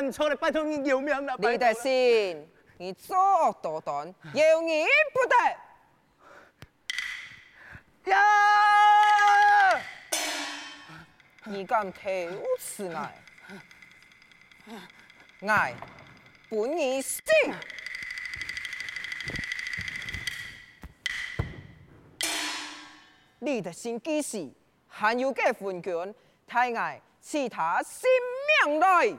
[0.00, 1.34] 你饶命啦！
[1.38, 2.48] 李德信，
[2.78, 5.36] 你作恶多端，有你不得。
[8.10, 9.80] 呀！
[11.44, 12.00] 你敢偷
[12.58, 13.22] 吃爱？
[15.46, 15.74] 爱
[16.48, 17.22] 本你死！
[23.40, 24.48] 李德信几时
[24.88, 26.14] 还有个分权？
[26.46, 28.08] 太爱其他性
[28.64, 29.12] 命来。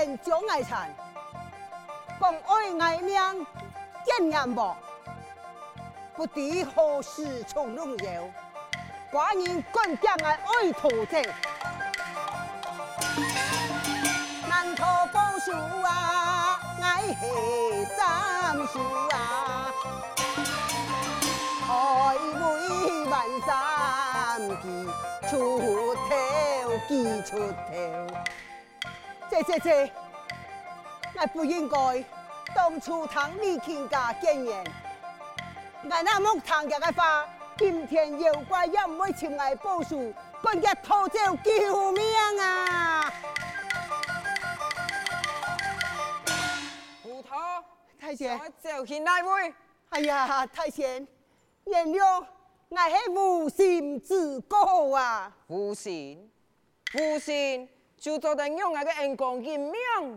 [0.00, 0.88] 怪既然将爱缠，
[2.18, 3.46] 共爱爱命
[4.02, 4.74] 见人无，
[6.16, 8.30] 不知何时从容有，
[9.12, 11.20] 寡人更将爱爱土者，
[14.48, 16.58] 难逃报数啊！
[16.80, 18.78] 爱恨三数
[19.10, 19.70] 啊，
[21.68, 24.88] 爱为万三记，
[25.28, 25.58] 出
[26.08, 26.08] 头
[26.88, 27.70] 记出头。
[29.30, 29.92] 这这这，
[31.14, 32.04] 我不应该
[32.52, 34.64] 当初同李卿家结缘。
[35.84, 42.02] 我那木堂家的话，今天妖怪也唔会前来报数，更加偷走救命
[42.40, 43.12] 啊！
[48.00, 49.54] 太监，我走去哪位？
[49.90, 51.06] 哎呀，太监，
[51.66, 52.24] 原谅
[52.68, 55.32] 我系无心之过啊！
[55.46, 56.28] 无心，
[56.94, 57.68] 无心，
[58.00, 59.74] 就做得用那个恩公一命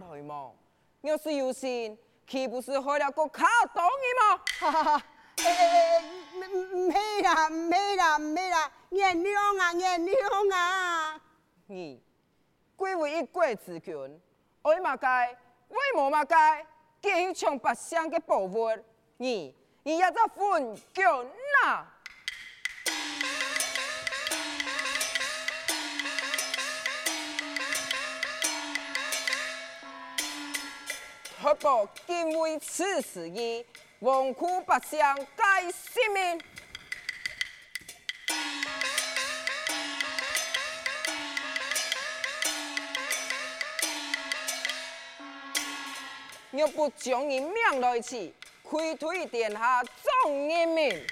[0.09, 0.55] 来么？
[1.01, 3.45] 要是有心，岂不是害了个卡
[3.75, 4.41] 当的吗？
[4.59, 5.05] 哈哈哈！
[5.35, 11.21] 哎哎哎，唔唔系啦，唔系啦，唔系啦，原谅啊，原谅啊！
[11.67, 12.01] 你
[12.77, 14.21] 贵为一国之君，
[14.61, 16.65] 爱马该，为么马该？
[17.01, 18.69] 坚强不祥的宝物，
[19.17, 21.05] 你你也在分卷
[21.65, 21.85] 呐？
[31.53, 33.63] 何不敬畏此事意，
[33.99, 36.41] 亡苦不祥改性命？
[46.51, 48.33] 若不将你命来弃，
[48.67, 49.83] 溃退天下
[50.23, 51.05] 众人民。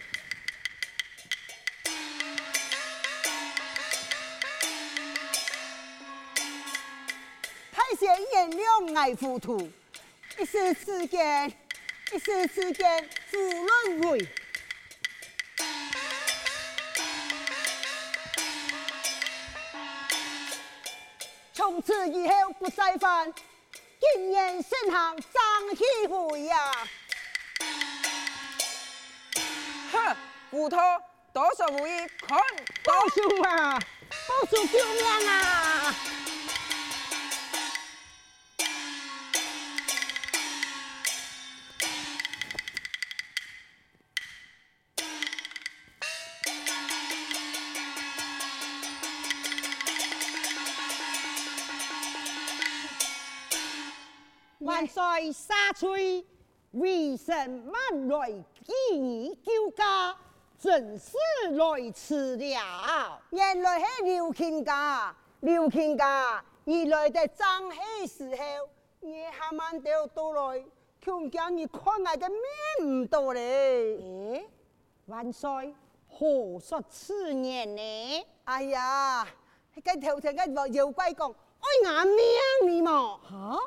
[7.72, 9.70] 太监原谅爱糊涂，
[10.42, 11.54] 一时之间，
[12.12, 14.28] 一时之间，zulun 沦为。
[21.54, 23.32] 从此以后不再犯。
[24.16, 26.72] 今年盛行张喜回呀！
[29.92, 30.16] 哼，
[30.50, 30.76] 糊涂，
[31.32, 32.40] 多少无益，看
[32.84, 33.80] 报数啊，
[34.28, 35.71] 报数救命啊！
[55.22, 56.26] 万岁杀罪，
[56.72, 58.32] 为神万来
[58.66, 60.18] 给你救驾，
[60.58, 61.16] 正是
[61.52, 63.22] 来迟了。
[63.30, 68.68] 原来是刘庆家，刘庆家，你来的正是时候，
[69.02, 70.66] 你还蛮得到来，
[71.06, 73.98] 恐惊你看我的面唔到嘞。
[73.98, 74.50] 诶，
[75.06, 75.76] 万岁，
[76.10, 78.26] 何说此言呢？
[78.46, 79.28] 哎呀，
[79.84, 82.18] 跟头前跟妖怪讲，爱俺命
[82.66, 83.20] 你嘛？
[83.20, 83.60] 哈？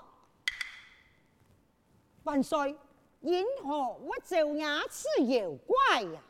[2.24, 2.74] 万岁，
[3.20, 6.20] 因何我就牙齿有怪呀？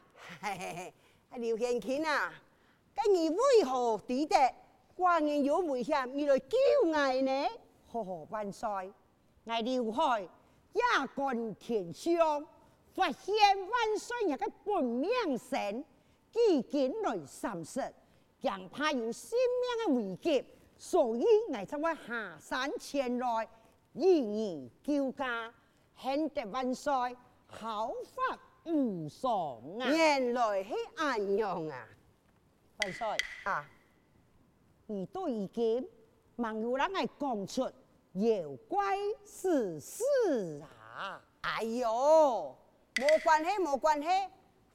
[0.40, 0.92] 嘿嘿
[1.30, 2.32] 嘿，刘贤卿啊，
[2.94, 4.36] 跟你为何抵得
[4.96, 7.48] 寡人有危险，你来救我呢？
[7.92, 8.68] 呵呵，万岁，
[9.44, 10.22] 我刘海
[10.72, 10.82] 也
[11.14, 12.44] 观天象，
[12.92, 15.08] 发现万岁那个本命
[15.38, 15.84] 神，
[16.32, 17.80] 几经来审视，
[18.42, 19.38] 恐怕有性
[19.86, 20.44] 命的危机，
[20.76, 23.48] 所以我才会下山前来，
[23.92, 25.54] 以你救驾
[25.96, 26.02] 驾。
[26.02, 26.92] hendt 万岁，
[27.46, 28.38] 毫发
[28.70, 29.30] 无伤
[29.78, 29.88] 啊！
[29.88, 31.88] 原来是安样啊！
[32.78, 33.06] 万岁
[33.44, 33.68] 啊！
[34.86, 35.88] 你都已经
[36.36, 37.62] 望有人来讲出
[38.14, 40.02] 妖怪事实
[40.62, 41.22] 啊！
[41.42, 42.54] 哎呦，
[42.96, 44.08] 冇关系冇关系，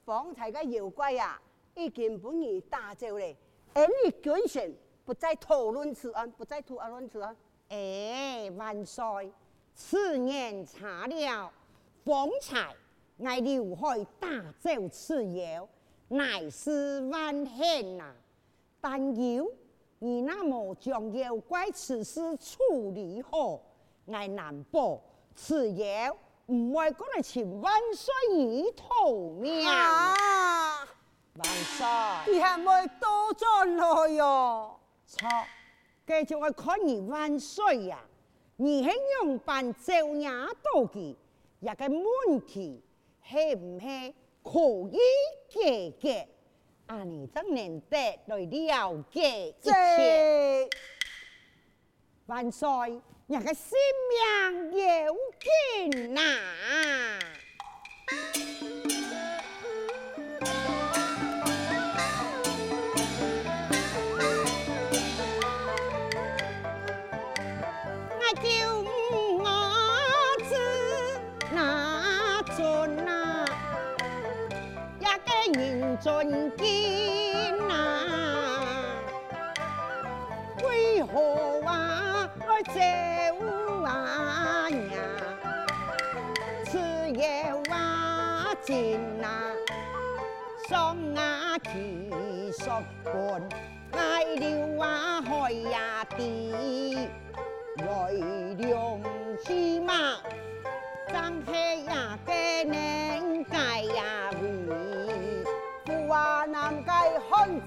[0.04, 1.40] 方才个妖怪啊，
[1.74, 3.36] 已经把你打走了。
[3.74, 4.74] 而你君臣
[5.04, 7.36] 不再讨论此案，不再讨论此案。
[7.68, 9.32] 哎，万岁，
[9.82, 11.50] 此言查了。
[12.04, 12.74] 方才
[13.16, 14.28] 我刘海打
[14.60, 15.66] 走此妖，
[16.08, 18.12] 乃是万幸呐。
[18.78, 19.46] 但要
[19.98, 23.58] 你那么将妖怪此事处理好，
[24.04, 25.00] 我难保
[25.34, 26.14] 此妖
[26.46, 29.66] 唔会过来请万岁你头命。
[29.66, 30.86] 啊！
[31.36, 34.78] 万岁，你还没多做来哟？
[35.06, 35.26] 错，
[36.06, 37.98] 继续我看你万岁呀！
[38.62, 38.90] 你系
[39.22, 41.16] 用办奏牙道具，
[41.60, 42.84] 一个问题
[43.26, 44.98] 系唔系可以
[45.48, 46.28] 解决？
[46.84, 50.68] 啊，你真难得来了解一切。
[52.26, 52.68] 万岁，
[53.28, 53.78] 一个性
[54.10, 55.14] 命要
[55.88, 56.20] 紧呐！
[76.00, 78.74] 尊敬啊，
[80.64, 82.80] 为何啊来走
[83.84, 84.96] 啊呀？
[86.64, 86.78] 此
[87.10, 89.52] 夜话尽啊，
[90.70, 92.00] 上啊去
[92.52, 93.46] 说官，
[93.92, 97.10] 爱留啊海呀地，
[97.76, 98.10] 来
[98.70, 99.02] 龙
[99.44, 99.92] 去脉，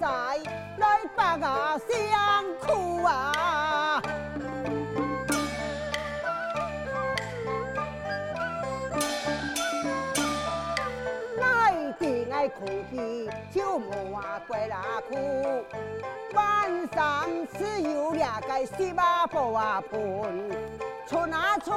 [0.00, 0.06] 仔
[0.78, 4.02] 来把我相苦啊！
[11.38, 15.64] 来地爱哭泣，就莫话归那苦。
[16.34, 19.98] 晚上只有两个十八步啊盘，
[21.06, 21.72] 出哪出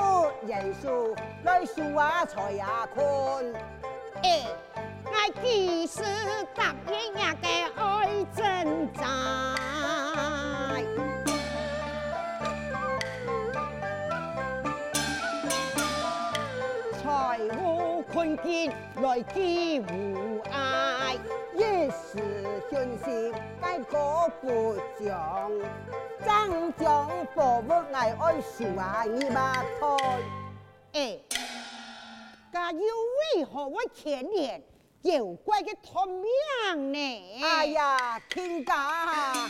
[0.45, 3.53] 人数来数啊财呀坤。
[4.23, 4.47] 哎。
[5.27, 6.01] 我几时
[6.55, 9.03] 答应那个爱真在？
[17.03, 18.71] 财务困境
[19.01, 21.17] 来寄无爱，
[21.57, 22.23] 一时
[22.69, 25.51] 兴起该过不将，
[26.25, 29.97] 将将保不爱爱数啊一把 thôi。
[30.93, 31.19] 哎，
[32.53, 32.79] 家有
[33.67, 34.63] 我牵连？
[35.07, 37.39] 妖怪的托命呢？
[37.41, 39.49] 哎呀，亲家。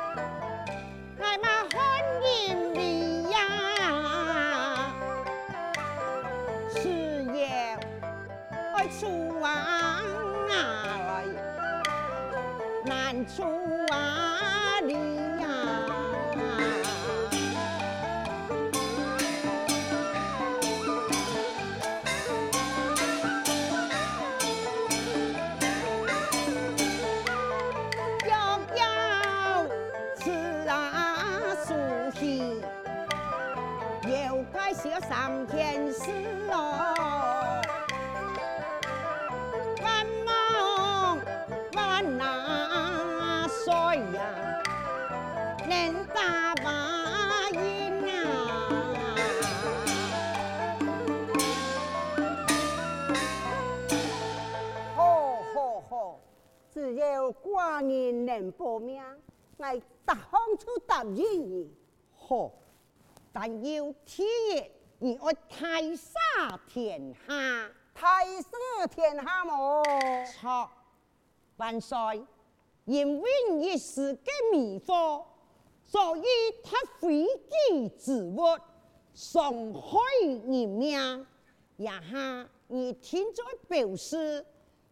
[9.01, 10.03] 爱出啊，
[10.47, 11.25] 来
[12.85, 13.43] 难出
[13.91, 14.40] 啊。
[59.75, 61.71] 我答应出答应你。
[62.13, 62.51] 好，
[63.31, 69.83] 但要天爷，你爱大杀天下，太沙天下么？
[70.39, 70.69] 错，
[71.57, 72.25] 万岁，
[72.85, 75.23] 因为一时嘅迷惑，
[75.83, 76.23] 所以
[76.63, 78.39] 他非己之物，
[79.13, 81.27] 伤害人命。
[81.77, 84.45] 也下你听在表示，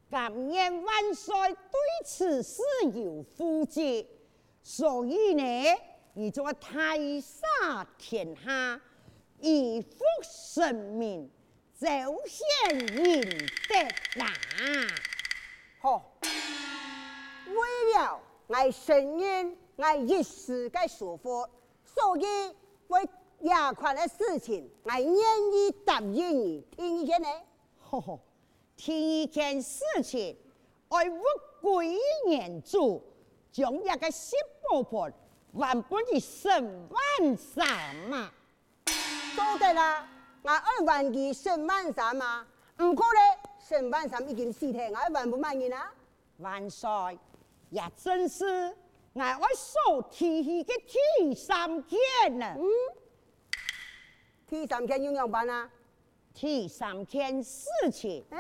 [0.09, 2.62] 感念万岁对此事
[2.93, 3.81] 有负责，
[4.61, 5.43] 所以呢，
[6.13, 8.79] 你就大杀天下，
[9.39, 11.29] 以复神明，
[11.79, 11.89] 彰
[12.25, 13.21] 显仁
[13.69, 14.27] 德啦。
[15.81, 21.47] 好，为了爱承认爱一时嘅疏忽，
[21.85, 22.23] 所以
[22.89, 23.09] 为
[23.43, 26.61] 衙款的事情，我愿意答应你。
[26.75, 27.27] 听一天呢？
[27.89, 28.19] 呵呵，
[28.75, 30.37] 听一件事情，
[30.89, 31.21] 爱物
[31.61, 31.97] 归
[32.27, 33.01] 原主，
[33.51, 34.36] 将一个十
[34.70, 35.13] 宝盘
[35.58, 38.32] 还不是十万三嘛？
[38.86, 40.08] 说对啦，
[40.41, 42.46] 我二万二十万三嘛，
[42.77, 43.22] 唔过咧，
[43.60, 45.91] 十万三已经死掉，我还不满意啦。
[46.38, 46.89] 万岁，
[47.70, 48.46] 也真是
[49.13, 50.74] 我爱受提起的
[51.18, 52.00] 第三件
[52.38, 52.56] 呢。
[52.58, 52.63] 嗯。
[54.48, 55.70] 第三件用样办啊？
[56.34, 58.39] 第三件事情，哎，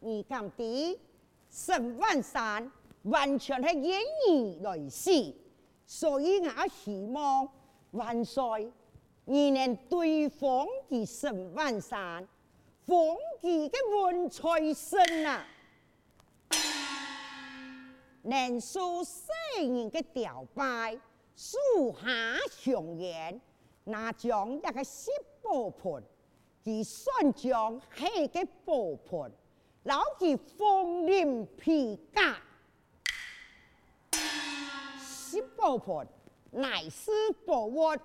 [0.00, 1.00] 你讲的
[1.50, 2.70] 十万三
[3.02, 5.34] 完全系演义来事，
[5.86, 7.48] 所以我希望
[7.92, 8.70] 万岁，
[9.24, 12.26] 你能对封记十万三，
[12.86, 15.46] 封记嘅文财神啊，
[18.22, 20.98] 能受世人嘅吊拜，
[21.34, 21.56] 树
[21.92, 22.06] 下
[22.50, 23.40] 祥言，
[23.84, 25.10] 那将一个十。
[25.42, 26.00] 宝盘，
[26.62, 29.32] 其算将系个宝盘，
[29.82, 32.36] 老其风林皮甲，
[35.30, 36.04] 十宝盘
[36.50, 37.12] 乃是
[37.46, 37.96] 宝物，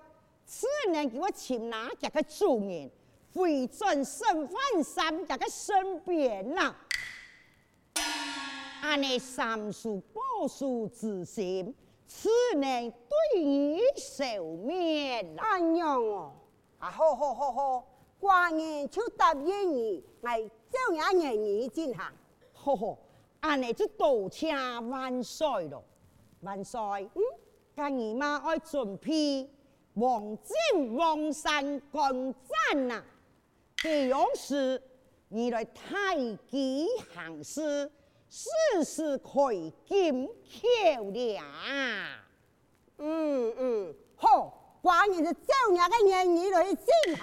[0.46, 2.88] 只能叫我擒拿一个主人，
[3.34, 6.76] 回转身翻三一个身边啦。
[8.80, 11.74] 安尼三叔报叔之心，
[12.06, 14.24] 此人对你消
[14.64, 15.20] 灭。
[15.36, 16.32] 安样哦？
[16.78, 17.84] 啊，好好好好，
[18.20, 20.40] 寡人就答应你，来
[20.70, 22.00] 照样让你进行。
[22.54, 22.96] 呵呵，
[23.40, 25.82] 安尼就多谢万岁咯，
[26.46, 26.80] 万岁。
[27.14, 27.22] 嗯，
[27.74, 29.50] 今日嘛爱准备
[29.94, 33.02] 王金王山观战呐，
[33.76, 34.80] 这样是
[35.28, 36.16] 你来太
[36.48, 37.90] 极行事，
[38.30, 38.48] 事
[38.84, 39.30] 事开
[39.86, 41.42] 金口了。
[42.98, 44.62] 嗯嗯，好。
[44.82, 47.16] 寡人是照样的言语来进行。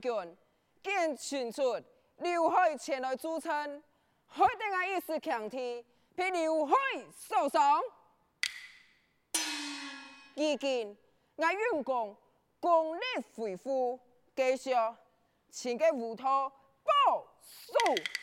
[0.00, 1.80] 见传出
[2.16, 3.82] 刘海前来助阵，
[4.26, 6.74] 海定啊一时强提，被刘海
[7.14, 7.80] 受伤。
[10.34, 10.96] 如今
[11.36, 12.16] 我员工
[12.58, 13.02] 功力
[13.34, 14.00] 恢复，
[14.34, 14.70] 继续
[15.50, 16.50] 请给乌托
[16.82, 18.19] 报数。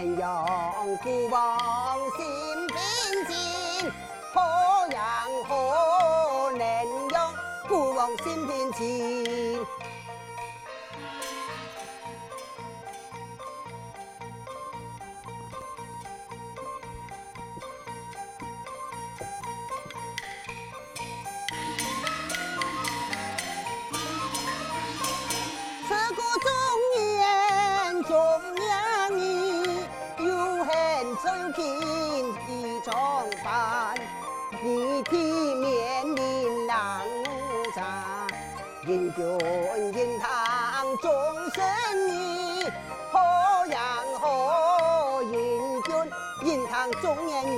[0.00, 0.44] 能让
[1.02, 2.78] 孤王心平
[3.26, 3.92] 静。
[4.32, 4.40] 何
[4.92, 5.02] 样
[5.46, 6.64] 何能
[7.10, 9.49] 用孤王心平静？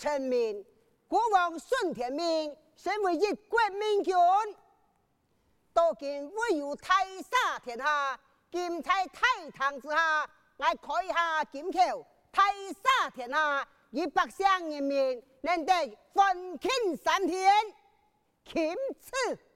[0.00, 0.64] 臣民，
[1.06, 4.14] 国王顺天命，身为一国明君，
[5.74, 8.18] 当今唯有泰山天下，
[8.50, 17.52] 今在太堂之下，来开下金桥，泰山天下，以百姓人民能得欢庆三天，
[18.46, 19.49] 钦此。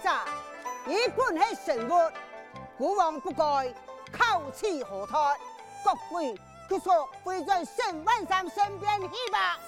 [0.00, 0.24] 堂札
[0.86, 2.10] 一本系神物，
[2.76, 3.72] 古王不改
[4.10, 5.36] 口气何脱，
[5.84, 6.34] 各位
[6.68, 9.58] 就说会在沈万三身边去吧。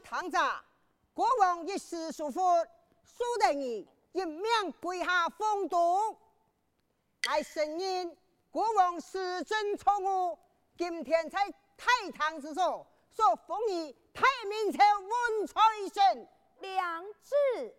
[0.00, 0.62] 堂札，
[1.14, 2.40] 国王一时疏忽，
[3.02, 4.44] 苏得你一命
[4.80, 6.16] 跪下风度。
[7.28, 8.16] 来声音
[8.50, 10.38] 国王失真错误，
[10.76, 11.38] 今天在
[11.76, 15.60] 太堂之上说封你太明朝文才
[15.92, 16.28] 神，
[16.60, 17.74] 良知。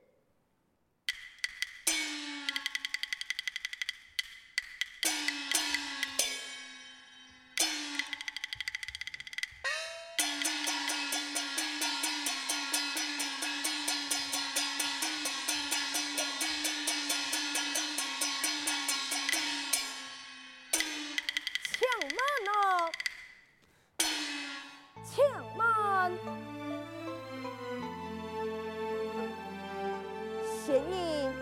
[30.71, 31.33] 仙人，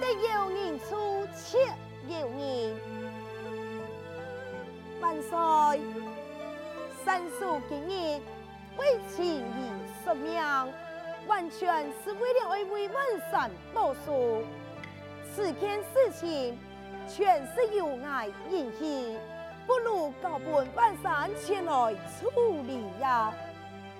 [0.00, 1.56] 得有人出，且
[2.08, 2.76] 有人。
[5.00, 5.80] 万岁，
[7.02, 8.20] 三叔今日
[8.76, 9.72] 为情义
[10.04, 10.38] 说命，
[11.26, 14.42] 完全是为了爱为万善报仇。
[15.34, 16.58] 此件事情
[17.08, 19.16] 全是由爱引起，
[19.66, 22.28] 不如告本万善前来处
[22.66, 23.32] 理呀。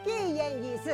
[0.04, 0.90] 既然如此，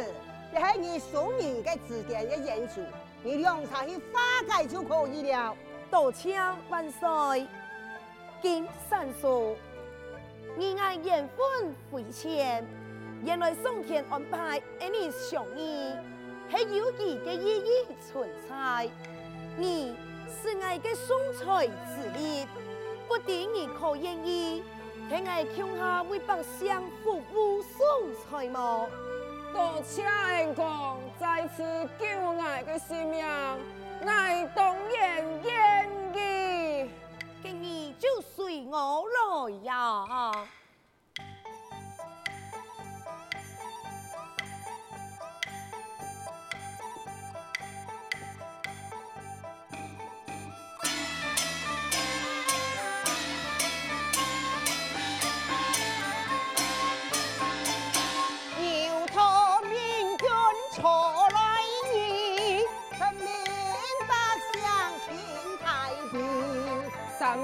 [0.54, 2.84] 也是你送人的指点的严重。
[3.26, 5.52] 你让他去化解就可以了。
[5.90, 7.44] 多谢万岁，
[8.40, 9.56] 经上书，
[10.56, 12.64] 你爱缘分回迁，
[13.24, 15.90] 原来上天安排爱你相遇。
[16.48, 18.88] 是有意的意义存在，
[19.56, 19.96] 你
[20.30, 22.46] 是我嘅送财之力，
[23.08, 24.62] 不定你可愿意
[25.08, 28.88] 替我乡下为百姓服务送财么？
[29.56, 31.62] 多谢恩公再次
[31.98, 33.24] 救我的性命，
[34.02, 36.90] 我当然愿意，
[37.42, 40.46] 今日就随我来呀。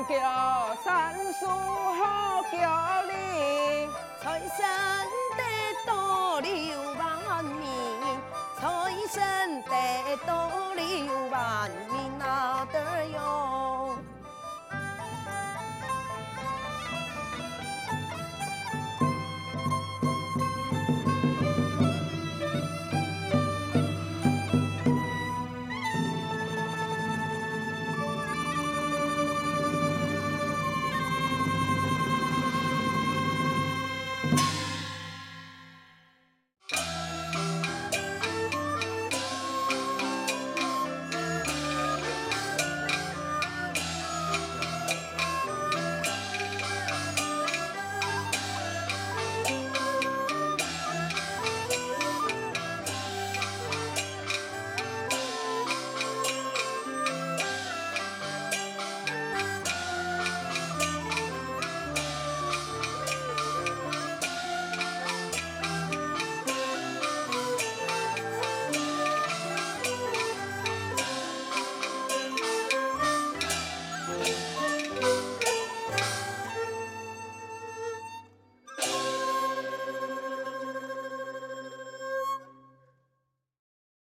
[0.08, 3.88] 叫三叔好叫你
[4.20, 4.66] 财神
[5.36, 5.42] 得
[5.86, 6.48] 到了
[6.98, 7.70] 万年
[8.58, 8.62] 财
[9.08, 10.82] 神得到了
[11.30, 11.70] 万